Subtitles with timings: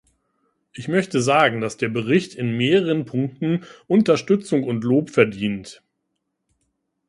[0.73, 5.83] Ich möchte sagen, dass der Bericht in mehreren Punkten Unterstützung und Lob verdient.